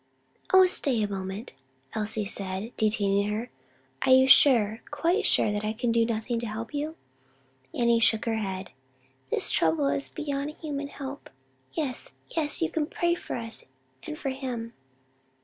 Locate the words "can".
5.73-5.91, 12.71-12.87